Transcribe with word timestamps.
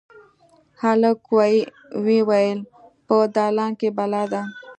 هلک 0.81 1.19
ویې 2.05 2.19
ویل: 2.29 2.59
«په 3.07 3.15
دالان 3.35 3.71
کې 3.79 3.89
بلا 3.97 4.23
ده.» 4.31 4.41